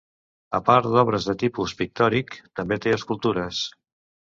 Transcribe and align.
A 0.59 0.61
part 0.69 0.87
d'obres 0.95 1.27
de 1.31 1.35
tipus 1.43 1.77
pictòric, 1.83 2.41
també 2.63 2.81
té 2.87 2.97
escultures. 2.99 3.63